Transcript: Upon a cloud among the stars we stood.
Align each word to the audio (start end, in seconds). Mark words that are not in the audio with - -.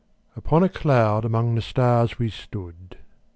Upon 0.35 0.63
a 0.63 0.67
cloud 0.69 1.25
among 1.25 1.53
the 1.53 1.61
stars 1.61 2.17
we 2.17 2.31
stood. 2.31 2.97